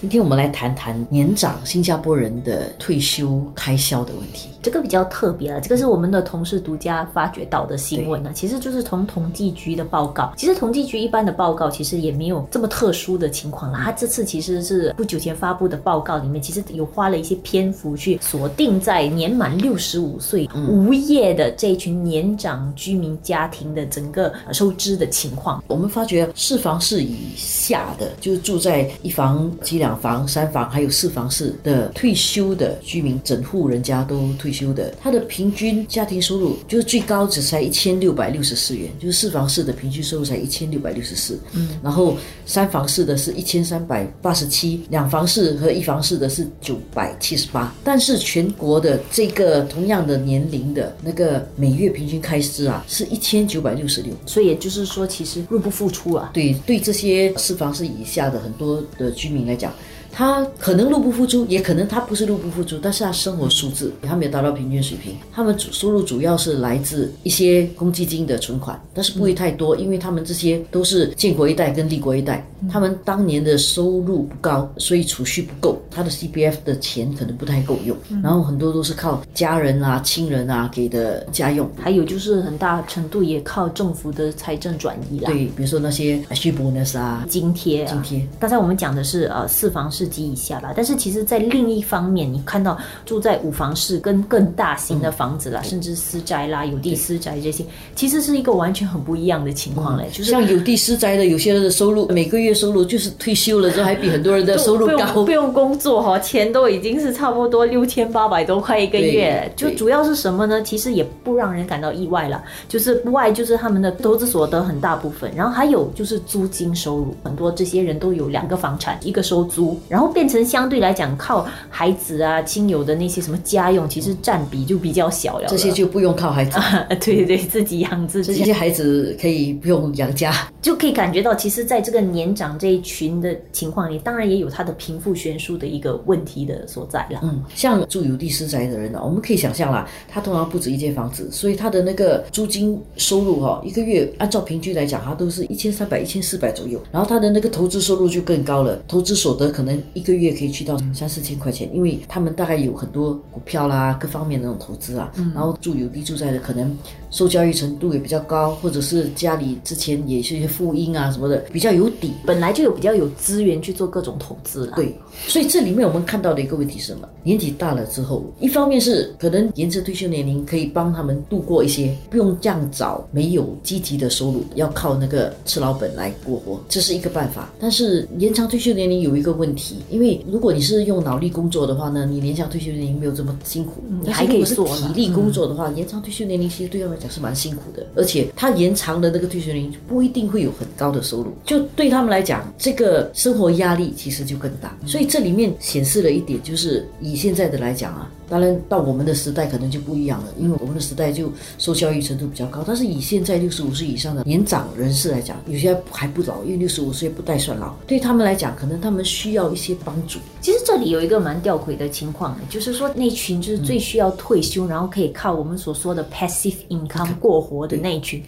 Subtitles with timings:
[0.00, 4.48] 今天我们来谈谈年长新加坡人的退休开销的问题。
[4.62, 8.30] 这个比较特别了，这个是我们的同事独家发掘到的新闻呢。
[8.34, 10.32] 其实就是从统计局的报告。
[10.38, 13.80] 其实统计局一般的报告其实也没有这么特殊的情况啦。
[13.84, 25.62] 他这次其实是不久前发布的报告里面，其实有花了一些篇幅去锁定在年满六十五岁无业的这一群年长居民家庭的整个收支的情况。
[25.66, 29.89] 我们发觉四房室以下的，就是住在一房几两。
[29.90, 56.30] 两房、三房还有四房室的退休的居民，整户人家都退休的，他的平均家庭收入就是最高只才一千六百六十四元，就是四房室的平均收入才一千六百六十四，嗯，然后三房室的是一千三百八十七，两房室和一房室的是九百七十八，但是全国的这个同样的年龄的那个每月平均开支啊是一千九百六十六，所以也就是说，其实入不敷出啊。
[56.32, 59.72] 对，对这些四房室以下的很多的居民来讲。
[60.12, 65.14] 他可能入不敷出，也可能他不是入不敷出，但是他生活素质他没有达到平均水平。
[65.32, 77.96] 他们主收入主要是来自一些公积金的存款，但是不会太多，因为他们这些都是建国一代跟立国一代，他们当年的收入不高，所以储蓄不够，他的 C P F 的钱可能不太够用。
[78.22, 85.30] 然后很多都是靠家人啊、亲人啊给的家用，还有就是很大程度也靠政府的财政转移啦。
[85.30, 88.26] 对，比如说那些 bonus 啊、津贴、津贴。
[88.40, 89.88] 刚才我们讲的是呃四房。
[90.00, 97.62] 四级以下吧，但是其实，在另一方面，你看到住在五房室跟更大型的房子啦，甚至私宅啦、有地私宅这些，
[97.94, 100.08] 其实是一个完全很不一样的情况嘞。
[100.10, 109.52] 就是像有地私宅的，有些人的收入每个月收入就是退休了之后还比很多人的 收入高，不用工作哈，钱都已经是差不多六千八百多块一个月。
[109.54, 110.62] 就主要是什么呢？
[110.62, 119.78] 其实也不让人感到意外了，就是不外就是他们的投资所得很大部分，然后还有就是租金收入，很多这些人都有两个房产，一个收租。
[119.90, 125.48] 然后变成相对来讲靠孩子啊、亲友的那些什么家用，其实占比就比较小了。
[125.48, 126.56] 这些就不用靠孩子，
[127.00, 128.32] 对对对，自己养自己。
[128.32, 137.18] 这些孩子可以不用养家，就可以感觉到，其实在这个年长这一群的情况里，当然也有他的贫富悬殊的一个问题的所在了。
[137.24, 146.80] 嗯，像住有地私宅的人呢，我们可以想象啦，他通常不止一间房子，所以他的那个租金收入哈，一个月按照平均来讲，他都是一千三百、一千四百左右。
[146.92, 149.79] 然后他的那个投资收入就更高了，投资所得可能。
[149.94, 156.76] 一个月可以去到三四千块钱，因为他们大概有很多股票啦，各方面那种投资啊，然后住有地住宅的可能
[157.10, 164.72] 受教育程度也比较高，或者是家里之前也是一些富婴啊什么的，比较有底，本来就有比较有资源去做各种投资了。
[164.76, 164.94] 对，
[165.26, 167.08] 所以这里面我们看到的一个问题是什么？
[167.22, 177.52] 年纪大了之后，一方面是可能延迟退休年龄可以帮他们度过一些不用这样早没有积极的收入，要靠那个吃老本来过活，这是一个办法。
[177.58, 179.69] 但是延长退休年龄有一个问题。
[179.88, 183.82] 因为如果你是用脑力工作的话呢，你延长退休年龄没有这么辛苦。
[184.02, 187.86] 你还可以做体力工作的话，延长退休年龄其实对他们来讲是蛮辛苦的。
[187.94, 194.76] 而且他延长的那个退休年龄不一定会有很高的收入，就对他们来讲，这个生活压力其实就更大。
[194.86, 198.10] 所以这里面显示了一点，就是以现在的来讲啊。
[198.30, 202.62] 当然，到我们的时代可能就不一样了，因为我们的时代就受教育程度比较高。
[202.64, 210.20] 但是以现在六十五岁以上的年长人士来讲，有些还不老，因为六十五岁不带算老，对他们来讲，可能他们需要一些帮助。
[210.40, 218.22] 其实这里有一个蛮吊诡的情况，就是说那群就是最需要退休，然后可以靠我们所说的 passive income 过活的那群。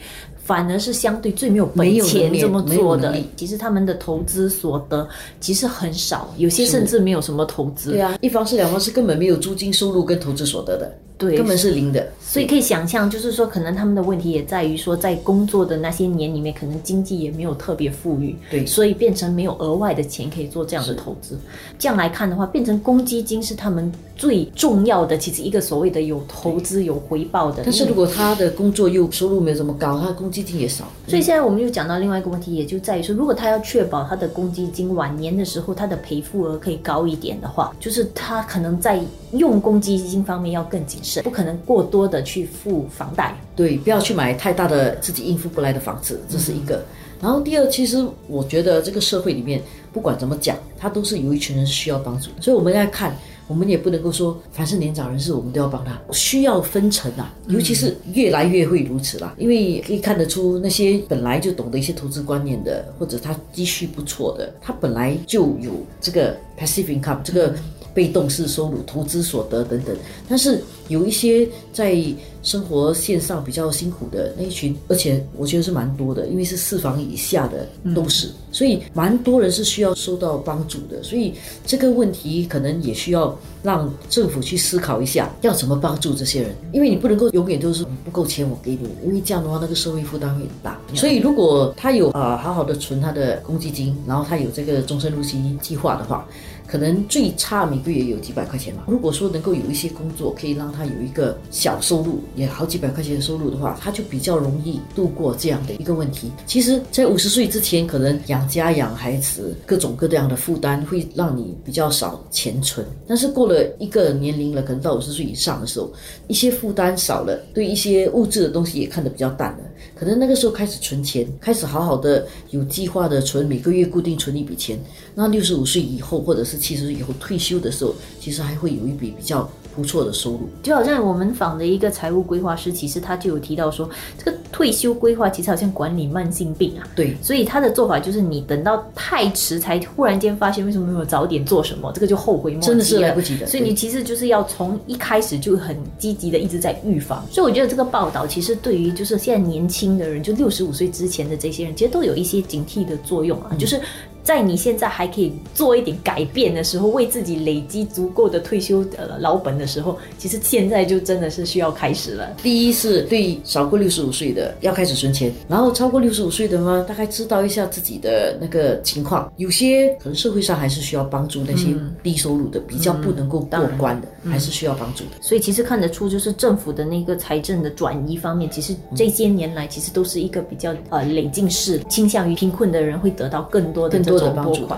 [0.44, 5.08] 反而是相对最没有本钱这么做的，其实他们的投资所得
[5.40, 7.92] 其实很少，有些甚至没有什么投资。
[7.92, 10.92] 对啊，一方是两方是根本没有租金收入跟投资所得的。
[11.22, 21.38] 对，根本是零的，所以可以想象，就是说，可能他们的问题也在于说，在工作的那些年里面，可能经济也没有特别富裕，对，所以变成没有额外的钱可以做这样的投资。
[21.78, 27.62] 这样来看的话，变成公积金是他们最重要的，其实一个所谓的有投资有回报的。
[27.64, 30.84] 但是如果他的工作又收入没有这么高，他的公积金也少。
[31.06, 39.00] 所以现在我们又讲到另外一个问题，也就在于说，如果他要确保他的公积金晚年的时候他的赔付额可以高一点的话，就是他可能在
[39.32, 41.82] 用公积金方面要更谨慎，不可能过。
[41.92, 46.82] 多的去付房贷，对，不要去买太大的自己应付不来的房子，这是一个。
[47.20, 49.60] 然后第二，其实我觉得这个社会里面
[49.92, 53.14] 不管怎么讲，它都是有一群人需要帮助，所以我们要看，
[53.46, 67.54] 我们也不能够说凡是年长人士我们都要帮他，需要分层啊，尤其是越来越会如此啦，因为可以看得出那些本来就懂得一些投资观念的，或者他积蓄不错的，他本来就有这个 passive income 这个。
[67.94, 69.96] 被动式收入、投资所得等等，
[70.28, 72.02] 但是有一些在
[72.42, 81.02] 生活线上比较辛苦的那一群，而且我觉得是蛮多的，因为是四房以下的都是，所以蛮多人是需要受到帮助的。
[81.02, 81.34] 所以
[81.64, 90.80] 这个问题可能也需要让政府去思考一下，要怎么帮助这些人，因为你不能够永远都是不够钱我给你，因为这样的话那个社会负担会很大。
[90.94, 96.26] 所以如果他有啊好好的存他的公积金，然后他有这个终身入息计划的话。
[96.72, 98.84] 可能最差每个月有几百块钱嘛。
[98.86, 106.32] 如果说能够有一些工作可以让他有一个小收入，也好几百块钱的收入的话，他就比较容易度过这样的一个问题。
[106.46, 112.86] 其实，在五十岁之前，可能养家养孩子各种各样的负担会让你比较少钱存。
[113.06, 115.92] 但是过了一个年龄了，可能到五十岁以上的时候，
[116.26, 119.64] 一些负担少了，对一些物质的东西也看得比较淡了。
[119.94, 124.78] 可能那个时候开始存钱，开始好好的有计划的存，每个月固定存一笔钱。
[125.14, 129.50] 那六十五岁以后，或者是七十岁以后退休的时候，其实还会有一笔比较。
[129.74, 133.88] 不错的收入，就好像我们访的一个财务规划师，其实他就有提到说，
[134.22, 136.86] 这个退休规划其实好像管理慢性病啊。
[136.94, 143.46] 对，所以他的做法就是，你等到太迟才忽然间发现为什么没有早点做什么，这个就后悔莫及真的是来不及的。
[143.46, 147.24] 所以你其实就是要从一开始就很积极的一直在预防。
[147.30, 153.80] 所以我觉得这个报道其实对于就是现在年轻的人，就六十五岁之前的这些人，其实都有一些警惕的作用啊，就是。
[154.22, 162.30] 在你现在还可以做一点改变的时候，为自己累积足够的退休呃老本的时候，其实现在就真的是需要开始了。
[162.42, 169.32] 第一是对少过六十五岁的要开始存钱，然后超过六十五岁的呢，大概知道一下自己的那个情况。
[169.38, 175.10] 有些可能社会上还是需要帮助那些低收入的，比较不能够过关的，还是需要帮助的。
[175.20, 184.11] 所以其实看得出，就是政府的那个财政的转移方面，其实这些年来其实都是一个比较呃累进式，倾向于贫困的人会得到更多的。
[184.18, 184.68] 多的帮助。